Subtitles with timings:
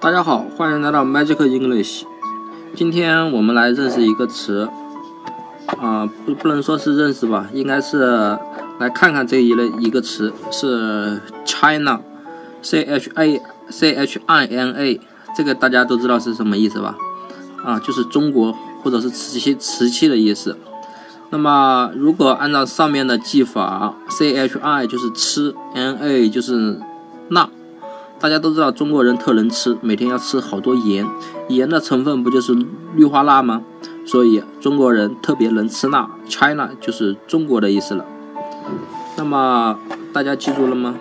[0.00, 2.04] 大家好，欢迎来到 Magic English。
[2.74, 4.66] 今天我们来认识一个词，
[5.78, 8.38] 啊，不不能说是认识吧，应该是
[8.78, 14.98] 来看看这一类一个词是 China，C H A C H I N A，
[15.36, 16.96] 这个大家都知道是什么意思吧？
[17.62, 20.56] 啊，就是中国或者是瓷器瓷器的意思。
[21.28, 26.80] 那么如果按照上面的记法，C H I 就是吃，N A 就是
[27.28, 27.50] 那。
[28.20, 31.08] 大家都知道中国人特能吃，每天要吃好多盐，
[31.48, 32.54] 盐的成分不就是
[32.94, 33.62] 氯化钠吗？
[34.04, 38.04] 所以中国人特别能吃辣，China 就是中国的意思了。
[39.16, 39.78] 那么
[40.12, 40.96] 大家记住了吗？